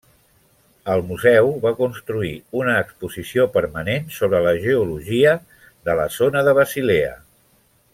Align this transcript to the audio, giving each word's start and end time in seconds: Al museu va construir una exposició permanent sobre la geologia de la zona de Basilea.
Al 0.93 1.03
museu 1.09 1.51
va 1.65 1.73
construir 1.81 2.31
una 2.61 2.73
exposició 2.85 3.47
permanent 3.59 4.11
sobre 4.19 4.43
la 4.49 4.57
geologia 4.67 5.37
de 5.91 6.01
la 6.03 6.11
zona 6.21 6.47
de 6.51 6.61
Basilea. 6.63 7.17